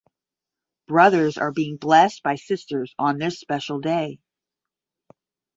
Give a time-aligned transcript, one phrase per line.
[0.87, 4.19] Brothers are being blessed by sisters on this special day.